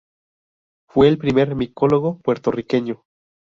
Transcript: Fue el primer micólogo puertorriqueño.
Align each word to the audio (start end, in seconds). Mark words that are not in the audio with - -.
Fue 0.89 1.07
el 1.09 1.19
primer 1.19 1.53
micólogo 1.55 2.17
puertorriqueño. 2.23 3.03